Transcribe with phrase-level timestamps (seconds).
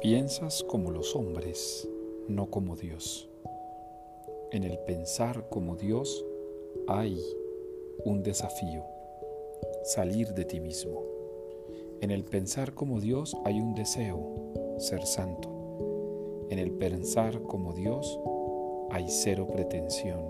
[0.00, 1.88] Piensas como los hombres,
[2.28, 3.28] no como Dios.
[4.52, 6.24] En el pensar como Dios
[6.86, 7.20] hay
[8.04, 8.84] un desafío,
[9.82, 11.02] salir de ti mismo.
[12.00, 14.20] En el pensar como Dios hay un deseo,
[14.78, 16.46] ser santo.
[16.48, 18.20] En el pensar como Dios
[18.90, 20.24] hay cero pretensión,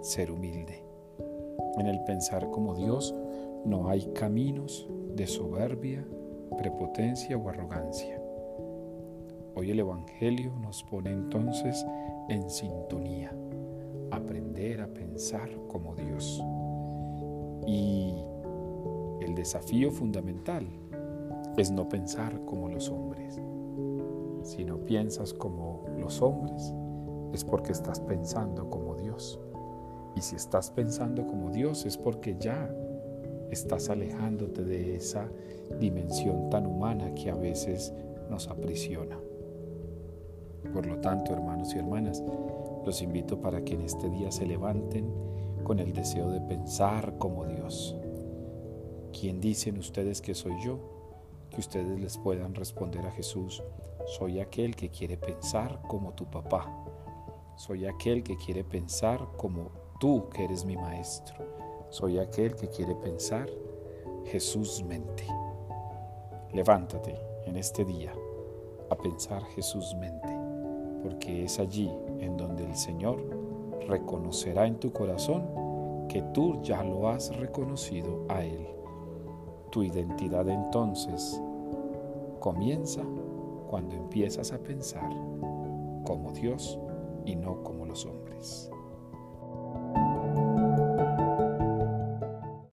[0.00, 0.84] ser humilde.
[1.76, 3.12] En el pensar como Dios
[3.64, 6.06] no hay caminos de soberbia,
[6.56, 8.22] prepotencia o arrogancia.
[9.58, 11.84] Hoy el Evangelio nos pone entonces
[12.28, 13.34] en sintonía,
[14.12, 16.40] aprender a pensar como Dios.
[17.66, 18.14] Y
[19.20, 20.64] el desafío fundamental
[21.56, 23.40] es no pensar como los hombres.
[24.44, 26.72] Si no piensas como los hombres,
[27.32, 29.40] es porque estás pensando como Dios.
[30.14, 32.72] Y si estás pensando como Dios, es porque ya
[33.50, 35.28] estás alejándote de esa
[35.80, 37.92] dimensión tan humana que a veces
[38.30, 39.18] nos aprisiona.
[40.72, 42.22] Por lo tanto, hermanos y hermanas,
[42.84, 45.12] los invito para que en este día se levanten
[45.64, 47.96] con el deseo de pensar como Dios.
[49.12, 50.78] ¿Quién dicen ustedes que soy yo?
[51.50, 53.62] Que ustedes les puedan responder a Jesús,
[54.08, 56.66] soy aquel que quiere pensar como tu papá.
[57.56, 61.36] Soy aquel que quiere pensar como tú que eres mi maestro.
[61.90, 63.50] Soy aquel que quiere pensar
[64.24, 65.26] Jesús mente.
[66.54, 68.14] Levántate en este día
[68.88, 70.37] a pensar Jesús mente,
[71.08, 73.18] porque es allí en donde el Señor
[73.88, 75.42] reconocerá en tu corazón
[76.06, 78.66] que tú ya lo has reconocido a Él.
[79.70, 81.40] Tu identidad entonces
[82.40, 83.02] comienza
[83.68, 85.08] cuando empiezas a pensar
[86.04, 86.78] como Dios
[87.24, 88.70] y no como los hombres.